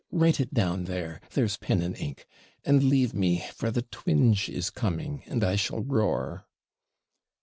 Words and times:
Write 0.11 0.39
it 0.39 0.51
down 0.51 0.85
there; 0.85 1.21
there's 1.33 1.57
pen 1.57 1.79
and 1.83 1.95
ink; 1.95 2.25
and 2.65 2.81
leave 2.81 3.13
me, 3.13 3.47
for 3.53 3.69
the 3.69 3.83
twinge 3.83 4.49
is 4.49 4.71
coming, 4.71 5.21
and 5.27 5.43
I 5.43 5.55
shall 5.55 5.83
roar.' 5.83 6.47